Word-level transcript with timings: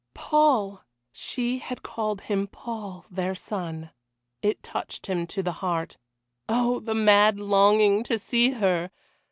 Paul! 0.15 0.83
She 1.11 1.59
had 1.59 1.83
called 1.83 2.21
him 2.21 2.47
Paul, 2.47 3.05
their 3.11 3.35
son. 3.35 3.91
It 4.41 4.63
touched 4.63 5.05
him 5.05 5.27
to 5.27 5.43
the 5.43 5.51
heart. 5.61 5.97
Oh! 6.49 6.79
the 6.79 6.95
mad 6.95 7.39
longing 7.39 8.03
to 8.05 8.17
see 8.17 8.49
her! 8.53 8.89